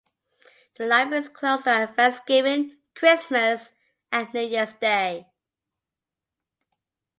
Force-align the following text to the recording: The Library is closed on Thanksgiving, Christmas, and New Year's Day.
The 0.79 0.87
Library 0.87 1.21
is 1.25 1.29
closed 1.29 1.67
on 1.67 1.93
Thanksgiving, 1.93 2.77
Christmas, 2.95 3.69
and 4.11 4.33
New 4.33 4.41
Year's 4.41 4.73
Day. 4.73 5.27